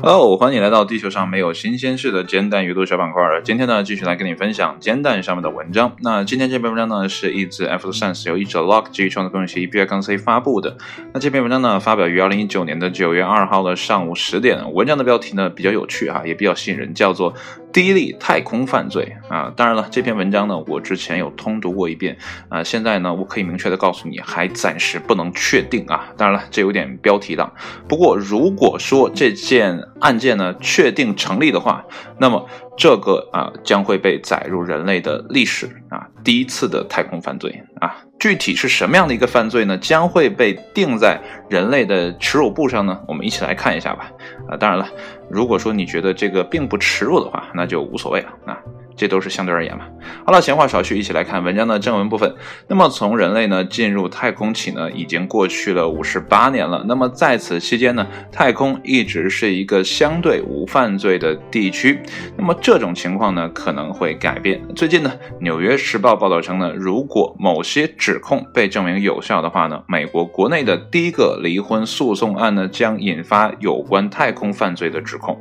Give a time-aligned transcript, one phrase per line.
[0.00, 3.22] Hello，欢迎来到地球上没有新鲜事的煎蛋阅读小板块。
[3.44, 5.94] 今天呢，继续来跟你分享煎蛋上面的文章。
[6.00, 10.78] 那今天这篇文章呢，是一自 F Sense 由译者 Lock 基于创作工程协议 B I 杠 C 发布的。
[11.12, 14.72] 那这篇文章呢，发表于二零一九年的九月二号的上午十点。
[14.72, 17.34] 文章的标题呢，比较有趣哈，也比较吸引人，叫做。
[17.76, 19.52] 第一例太空犯罪啊！
[19.54, 22.16] 当然了，这篇文章呢，我之前有通读过一遍
[22.48, 22.64] 啊。
[22.64, 26.08] 现在呢，我可以明确的告诉你，还暂时不能确定啊。
[26.16, 27.52] 当然了，这有点标题党。
[27.86, 31.84] 不过，如果说这件案件呢确定成立的话，
[32.18, 32.48] 那么
[32.78, 37.94] 这个啊将会被载入人类的历史啊，第一次的太空犯罪啊。
[38.18, 39.76] 具体是什么样的一个犯罪呢？
[39.78, 41.20] 将会被定在
[41.50, 43.00] 人类的耻辱簿上呢？
[43.06, 44.10] 我们一起来看一下吧。
[44.48, 44.88] 啊，当然了。
[45.28, 48.58] 如果说你觉得这个并不耻辱的话，那就无所谓了啊。
[48.96, 49.84] 这都是相对而言嘛。
[50.24, 52.34] 好了，闲话少叙，一起来看文章的正文部分。
[52.68, 56.84] 那么，从人类呢进入太空起呢，已经过去了五十八年了。
[56.88, 62.00] 那么在此期间呢，太空一直是一个相对无犯罪的地区。
[62.36, 64.60] 那么这种情况呢可能会改变。
[64.74, 75.38] 最近呢，《纽约时报》报道称呢，如果某些指控被证明有效的话呢，美国国内的第一个离婚诉讼案呢将引发有关太空犯罪的指控。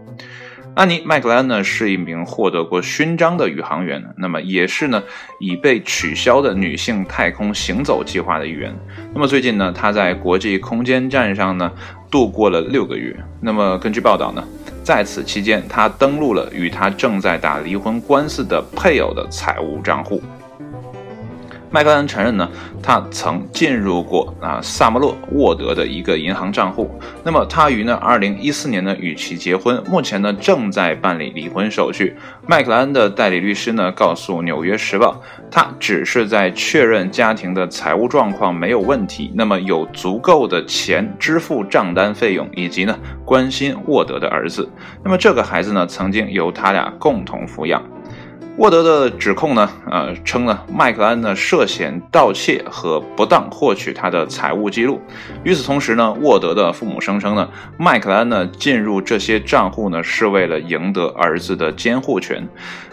[0.76, 5.02] 安妮·麦克莱恩呢是一名获得过勋章的宇航员，那么也是呢
[5.40, 8.76] 已被取消的女性太空行走计划的一员。
[9.14, 11.72] 那么最近呢，她在国际空间站上呢
[12.12, 13.16] 度过了六个月。
[13.40, 14.44] 那么根据报道呢，
[14.84, 20.22] 在此期间，她登录了与她正在打离婚官司的配偶的财务账户。
[21.72, 22.50] 麦克恩承认呢，
[22.82, 26.90] 他曾进入过啊萨默洛沃德的一个银行账户。
[27.24, 32.16] 那么他于呢二零一四年呢与其结婚，目前呢正在办理离婚手续。
[32.48, 44.70] 麦克恩的代理律师呢告诉《纽约时报》，他只是在确认家庭的财务状况没有问题，那么有足够的钱支付账单费用，以及呢关心沃德的儿子。
[45.04, 47.82] 那么这个孩子呢曾经由他俩共同抚养。
[48.58, 55.02] 沃德的指控呢，呃，称呢，麦克安呢涉嫌盗窃和不当获取他的财务记录。
[55.44, 62.48] 与此同时呢，沃德的父母声称呢，麦克安呢进入这些账户呢是为了赢得儿子的监护权。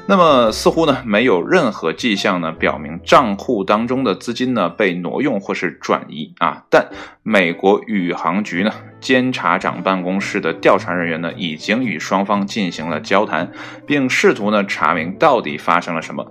[0.05, 6.89] 那么似乎呢没有任何迹象呢表明账户当中的资金呢被挪用或是转移啊，但
[7.23, 13.51] 美国宇航局呢监察长办公室的调查人员呢已经与双方进行了交谈，
[13.87, 16.31] 并试图呢查明到底发生了什么。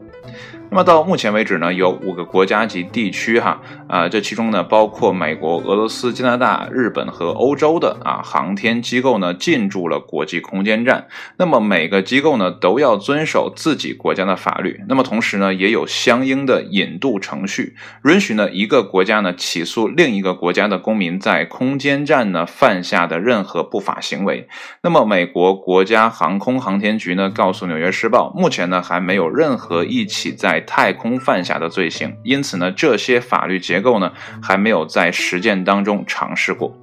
[0.74, 11.08] 那么到目前为止呢，有五个国家级地区哈啊，这其中呢包括美国、俄罗斯、加拿大、日本和欧洲的啊航天机构呢进驻了国际空间站。
[11.36, 14.80] 那么每个机构呢都要遵守自己国家的法律。
[14.88, 24.48] 那么同时呢也有相应的引渡程序，允许呢一个国家呢起诉另一个国家的公民在空间站呢犯下的任何不法行为。
[24.82, 36.78] 那么美国国家航空航天局呢告诉《纽约时报》，目前呢还没有任何一起在太空犯下的罪行，因此呢，这些法律结构呢还没有在实践当中尝试过。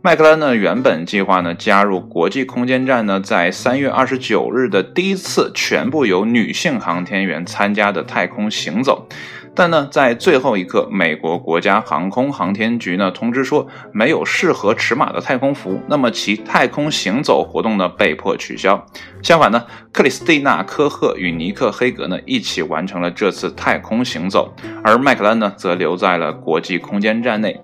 [0.00, 9.08] 麦克兰呢原本计划呢加入国际空间站呢在三月二十九日的第一次全部由女性航天员参加的太空行走。
[9.58, 18.86] 但呢，在最后一刻，美国国家航空航天局呢通知说没有适合尺码的太空服，那么其太空行走活动呢被迫取消。
[19.20, 24.54] 相反呢，克里斯蒂娜·科赫与尼克·黑格呢一起完成了这次太空行走，
[24.84, 27.60] 而麦克兰呢则留在了国际空间站内。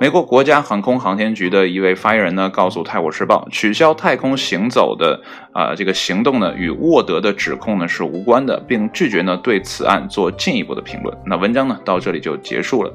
[0.00, 5.20] 美国国家航空航天局的一位发言人呢，告诉《泰晤士报》，取消太空行走的
[5.52, 11.16] 啊这个行动呢，与沃德的指控呢是无关的，并拒绝呢对此案做进一步的评论。
[11.24, 12.92] 那文章呢到这里就结束了。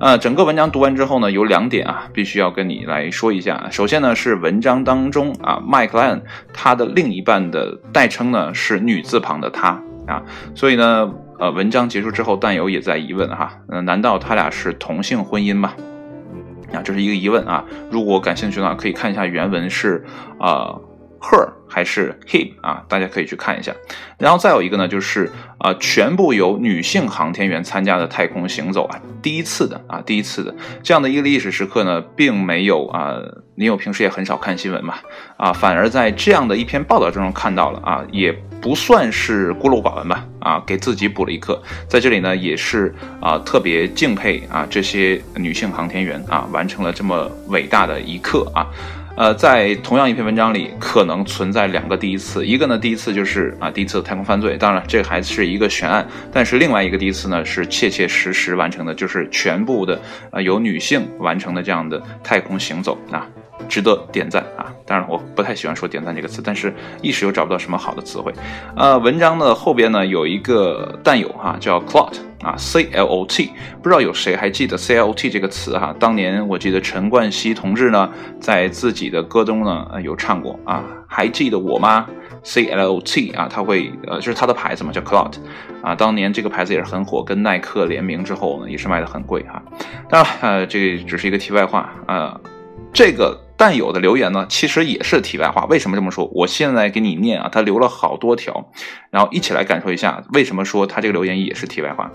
[0.00, 3.68] 呃，整个文章读完之后呢，有两点啊，必须要跟你来说一下。
[3.70, 6.20] 首先呢，是文章当中啊，麦克兰
[6.52, 10.20] 他的另一半的代称呢是女字旁的他啊，
[10.56, 15.72] 所以呢，呃，文章结束之后，弹友也在疑问哈，呃，难道他俩是同性婚姻吗？
[16.72, 17.64] 啊，这是一个疑问啊！
[17.90, 20.04] 如果感兴趣的话，可以看一下原文是
[20.38, 20.74] 啊
[21.20, 22.84] ，her 还是 him 啊？
[22.88, 23.72] 大家可以去看一下。
[24.18, 33.16] 然后再有一个呢，就是啊，全部由女性航天员参加的太空行走啊，第一次的啊，第一次的这样的一个历史时刻呢，并没有啊，
[33.54, 34.94] 你有平时也很少看新闻嘛
[35.36, 38.36] 啊，反而在这样的一篇报道中看到了啊，也。
[38.60, 41.58] 不算是孤陋寡闻吧，啊，给自己补了一课。
[41.88, 48.66] 在这里呢，也是啊，特别敬佩啊这些女性航天员啊，完成了这么伟大的一刻啊。
[49.16, 63.28] 呃，在同样一篇文章里，可能存在两个第一次，一个呢，第一次就是啊，第一次太空犯罪，当然这还是一个悬案，但是另外一个第一次呢，是切切实实完成的，就是全部的啊由女性完成的这样的太空行走啊。
[63.68, 64.66] 值得点赞啊！
[64.86, 68.32] 当然，我不太喜欢说“点赞”这个词，但是一时又找不到什么好的词汇。
[68.76, 75.94] 呃，文章的后边呢有一个弹友哈，叫 Clot 啊，C L O T，不知道有谁还记得 C L O T 这个词哈？
[75.98, 78.10] 当年我记得陈冠希同志呢
[78.40, 82.06] 在自己的歌中呢有唱过啊，还记得我吗
[82.42, 85.34] ？C L O T 啊，他会呃就是他的牌子嘛，叫 Clot
[85.82, 89.62] 啊，当年这个牌子也是很火，跟耐克联名之后呢也是卖的很贵哈。
[90.08, 92.40] 当然呃这只是一个题外话啊，
[92.92, 93.38] 这个。
[93.60, 95.66] 但有的留言呢，其实也是题外话。
[95.66, 96.24] 为什么这么说？
[96.32, 98.72] 我现在给你念啊，他留了好多条，
[99.10, 102.10] 然后一起来感受一下为什么说他这个留言也是题外话。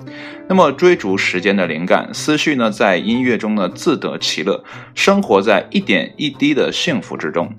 [0.50, 4.64] 那么追逐时间的灵感，思绪呢在音乐中呢自得其乐，
[4.96, 7.54] 生活在一点一滴的幸福之中，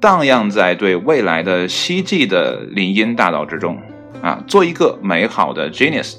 [0.00, 3.80] 荡漾在对未来的希冀的林荫大道之中
[4.20, 6.16] 啊，做一个美好的 genius。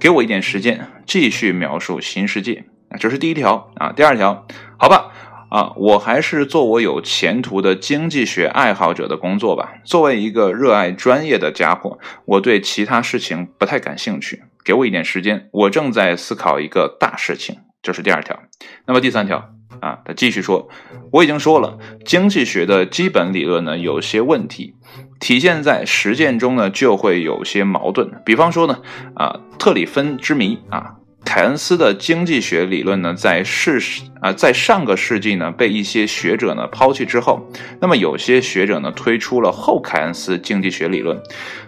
[0.00, 2.64] 给我一点时间，继续描述新世界，
[2.98, 3.92] 这是第一条啊。
[3.92, 4.44] 第二条，
[4.76, 5.12] 好吧。
[5.56, 9.72] 啊，我还是做我有前途的经济学爱好者的工作吧。
[9.84, 14.42] 作为一个热爱专业的家伙，我对其他事情不太感兴趣。
[14.62, 17.56] 给我一点时间，我正在思考一个大事情。
[17.80, 18.38] 这是第二条。
[18.86, 19.50] 那么第三条
[19.80, 20.68] 啊，他继续说，
[21.10, 24.74] 我已经说了，经济学的基本理论呢有些问题，
[25.20, 28.20] 体现在实践中呢就会有些矛盾。
[28.26, 28.82] 比方说呢，
[29.14, 30.96] 啊，特里芬之谜啊。
[31.26, 33.78] 凯恩斯的经济学理论呢，在世
[34.20, 37.50] 啊，在上个世纪呢，被一些学者呢抛弃之后，
[37.80, 41.20] 那么有些学者呢推出了后凯恩斯经济学理论。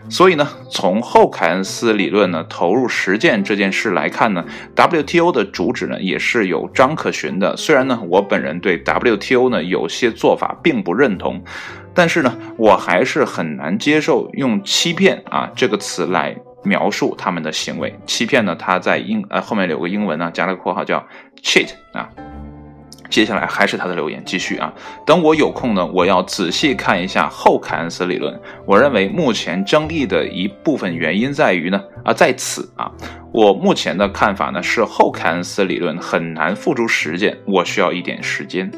[0.08, 4.44] 所以呢，从后凯恩斯理论呢投入实践这件事来看呢
[4.76, 7.56] ，WTO 的主旨呢也是有章可循的。
[7.56, 11.42] 虽然呢，我本人对 WTO 呢有些做法并不认同，
[11.92, 16.36] 但是呢，我还是很难接受用欺骗啊这个词来。
[16.68, 18.54] 描述他们的行为，欺骗呢？
[18.54, 21.02] 他在英呃后面有个英文呢，加了个括号叫
[21.42, 22.08] cheat 啊。
[23.08, 24.70] 接下来还是他的留言，继续啊。
[25.06, 28.38] 等我有空呢，我要仔细看一下后凯恩斯理论。
[28.66, 32.92] 我认为目前争议的一部分原因在于呢啊在此啊。
[33.32, 38.70] 我目前的看法呢是后凯恩斯理论很难付诸实践，我需要一点时间。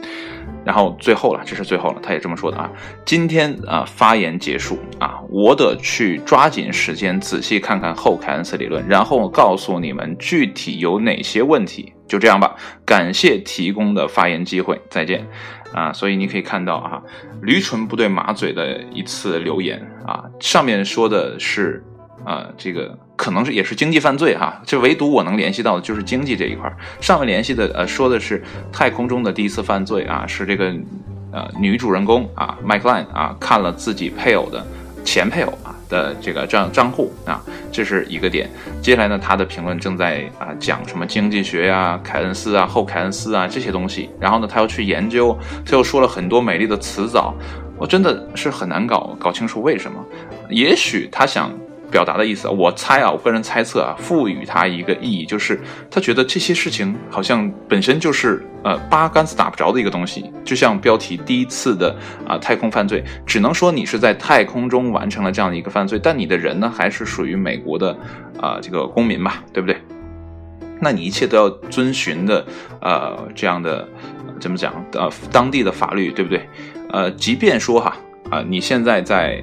[0.64, 2.70] 然后最后了，这是最后了，他也这么说的啊。
[3.04, 11.92] 今天啊，发言结束啊，我得去抓紧时间仔细看看后凯恩斯理论，然后告诉你们具体有哪些问题。
[12.06, 12.54] 就这样吧，
[12.84, 15.26] 感谢提供的发言机会，再见
[15.72, 15.92] 啊。
[15.92, 17.00] 所以你可以看到啊，
[17.42, 21.84] 驴唇不对马嘴的一次留言啊，上面说的是。
[22.24, 26.70] 啊，这个可能是也是经济犯罪哈，就唯独我能联系到的就是经济这一块
[27.00, 30.74] 上面联系的呃说的是太空中的第一次犯罪啊，是这个
[31.32, 34.64] 呃女主人公啊麦克兰啊看了自己配偶的
[35.02, 37.40] 前配偶啊的这个账账户啊，
[37.72, 38.48] 这是一个点。
[38.82, 44.10] 接下来呢，他的评论正在啊讲什么经济学呀、凯恩斯啊、后凯恩斯啊这些东西。
[44.20, 47.34] 然后呢，他又去研究，他又说了很多美丽的词藻，
[47.78, 49.98] 我真的是很难搞搞清楚为什么。
[50.50, 51.50] 也许他想。
[51.90, 55.60] 表达的意思，我猜啊，我个人猜测啊，赋予他一个意义，就是
[55.90, 61.94] 他觉得这些事情好像本身就是呃八竿子打不着的一个东西，就像标题第一次的
[62.26, 67.98] 啊太空犯罪，只能说你是在太空中完成了这样的一个犯罪，但你的人呢还是属于美国的
[68.40, 69.76] 啊这个公民吧，对不对？
[70.80, 72.46] 那你一切都要遵循的
[72.80, 73.86] 呃这样的
[74.38, 76.48] 怎么讲呃当地的法律，对不对？
[76.90, 77.96] 呃，即便说哈
[78.30, 79.42] 啊你现在在。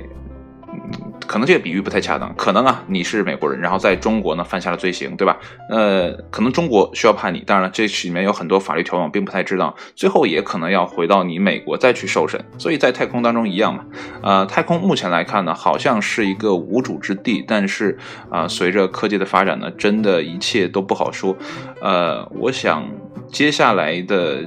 [1.27, 5.37] 可能这个比喻不太恰当，可能啊，你是美国人，然后在中国呢犯下了罪行，对吧？
[5.69, 12.43] 呃，可能中国需要判你，当然了，这里面有很多法律条文，并不太知道，最后也可能要回到你美国再去受审。
[12.57, 13.85] 所以在太空当中一样嘛，
[14.23, 17.97] 呃，太空目前来看呢，好像是一个无主之地，但是
[18.31, 21.35] 啊，随着科技的发展呢，真的一切都不好说。
[21.81, 22.87] 呃，我想
[23.29, 24.43] 接下来的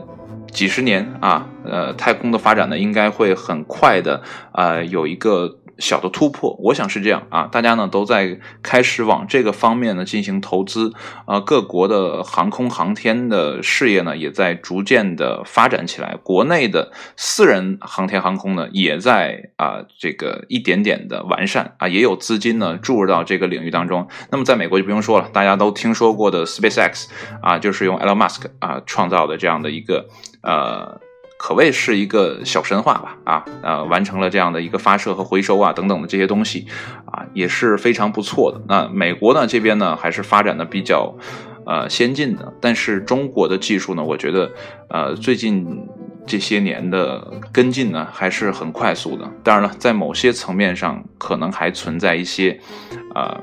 [0.51, 4.23] 几十年啊，呃，太空的发展呢，应该会很快的
[4.53, 5.59] 啊，有一个。
[5.81, 10.93] 小的突破，我想是这样啊，大家呢都在开始往这个方面呢进行投资，
[11.25, 24.07] 啊，各国的航空航天的事业呢也在逐渐的发展起来，国内的私人航天航空呢也在啊这个一点点的完善啊，也有资金呢注入到这个领域当中。
[24.31, 27.07] 那么在美国就不用说了，大家都听说过的 SpaceX
[27.43, 30.07] 啊，就是用 Elon Musk 啊创造的这样的一个
[30.43, 31.01] 呃。
[31.43, 36.67] 可谓是一个小神话吧，啊，呃，完成了这样的一个发射和回收啊，等等的这些东西，
[37.07, 38.61] 啊，也是非常不错的。
[38.69, 41.15] 那美国呢这边呢还是发展的比较，
[41.65, 42.53] 呃，先进的。
[42.61, 44.53] 但是中国的技术呢，我觉得，
[44.91, 45.67] 呃，最近
[46.27, 49.27] 这些年的跟进呢，还是很快速的。
[49.43, 52.61] 当然了，在某些层面上，可能还存在一些，
[53.15, 53.41] 呃，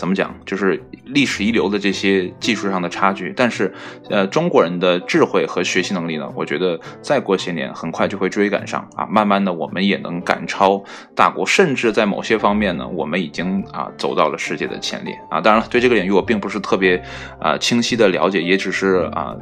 [0.00, 3.34] 怎么讲，就是历史遗留的这些技术上的差距。
[3.36, 3.70] 但是，
[4.08, 9.04] 呃，中国人的智慧和学习能力呢，我觉得再过些年，很快就会追赶上啊。
[9.04, 10.82] 慢慢的，我们也能赶超
[11.14, 15.38] 大国，甚至在某些方面呢，我们已经啊走到了世界的前列啊。
[15.38, 16.96] 当然了，对这个领域我并不是特别
[17.38, 19.36] 啊清晰的了解，也只是啊。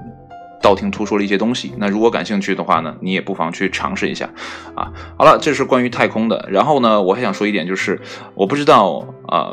[0.60, 4.28] 道听途说了一些东西，那如果感兴趣的话呢，你也不妨去尝试一下，
[4.74, 6.48] 啊，好了，这是关于太空的。
[6.50, 8.00] 然后呢，我还想说一点，就是
[8.34, 9.52] 我不知道啊，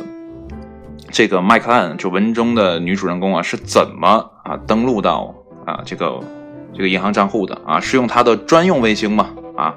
[1.15, 5.33] 这个麦克兰就文中的女主人公啊是怎么啊登录到
[5.65, 6.19] 啊这个
[6.73, 7.79] 这个银行账户的啊？
[7.79, 9.29] 是用她的专用卫星吗？
[9.55, 9.73] 啊，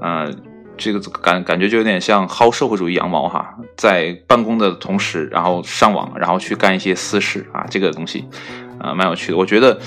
[0.00, 0.34] 呃，
[0.76, 8.24] 这个感感觉就有点像薅社会主义羊毛哈，在办公的同时，然后上网，然后去干一些私事啊，这个东西
[8.80, 9.78] 啊蛮有趣的，我觉得。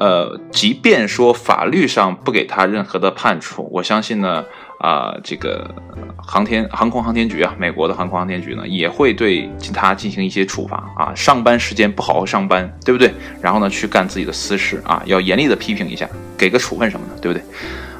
[0.00, 4.44] 呃，即便说法律上不给他任何的判处，我相信呢，
[4.78, 5.68] 啊，这个
[6.16, 11.12] 航天航空航天局啊，美国的航空航天局呢，也会对他进行一些处罚啊。
[11.14, 13.12] 上班时间不好好上班，对不对？
[13.40, 17.42] 然后呢，去干自己的私事啊，要严厉的批评一下，给个处分什么的，对不对？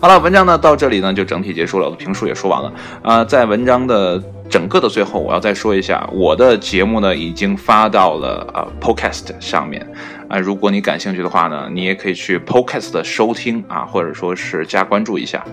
[0.00, 3.25] 好了，文章呢到这里呢就整体结束了，我的评述也说完了啊。
[3.25, 9.85] 在文章的整个的最后，我要再说一下，我的节目呢已经发到了啊 Podcast 上面。
[10.28, 15.44] 啊，如果你感兴趣的话呢，你也可以去 Podcast 的收听啊，或者说是加关注一下，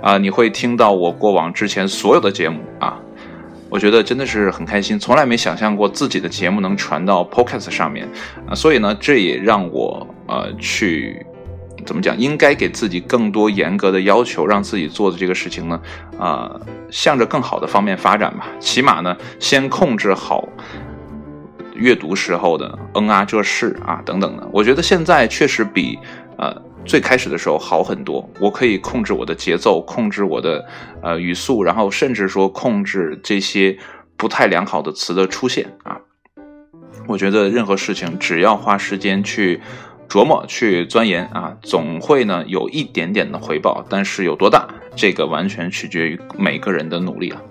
[0.00, 2.98] 啊，你会听到我过往之前所有的节目啊，
[3.68, 8.08] 我觉得真的是很开心，从来没想象过自己的节目能传到 Podcast 上面。
[8.48, 11.26] 啊，所以呢，这也让我呃去
[11.84, 15.80] 怎么讲，应该给自己更多严格的要求，让自己做的这个事情呢，
[16.18, 16.58] 啊，
[16.90, 20.48] 向着更好的方面发展吧，起码呢，先控制好。
[21.82, 25.98] 阅读时候的嗯啊这是啊等等的，我觉得现在确实比
[26.38, 28.28] 呃最开始的时候好很多。
[28.40, 30.64] 我可以控制我的节奏，控制我的
[31.02, 33.76] 呃语速，然后甚至说控制这些
[34.16, 35.98] 不太良好的词的出现啊。
[37.08, 39.60] 我觉得任何事情只要花时间去
[40.08, 43.84] 琢磨、去钻研啊，总会呢有一点点的回报。
[43.88, 47.42] 但是有多大，这个完全取决于每个人的努力了。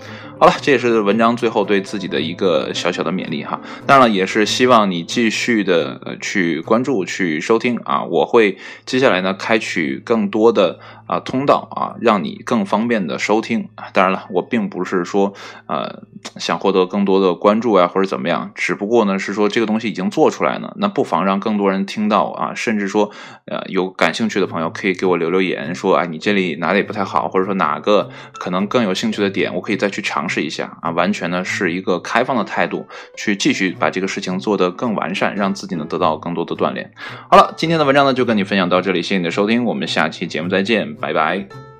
[0.41, 3.61] 好了，这也是文章最后对自己的一个小小的勉励哈。
[3.85, 8.03] 当然了，也是希望你继续的去关注、去收听啊。
[8.03, 10.79] 我会接下来呢开启更多的
[11.11, 13.69] 啊通道啊，让你更方便的收听。
[13.93, 15.33] 当然了，我并不是说
[15.67, 16.03] 呃
[16.37, 22.53] 想获得更多的关注啊或者怎么样，只不过呢是说这个东西已经做出来了，那不妨让更多人听到啊。
[22.53, 23.11] 甚至说
[23.45, 30.41] 呃有感兴趣的朋友可以给我留留言，说哎你这里哪里不太好，或者说哪个可能更有兴趣的点，我可以再去尝试。
[30.41, 36.91] 一下啊，完全呢是一个开放的态度，去继续把这个事情做得更完善，让自己呢得到更多的锻炼。
[37.29, 41.70] 好了，今天的文章呢就跟你分享到这里，谢谢你的收听，我们下期节目再见，拜拜。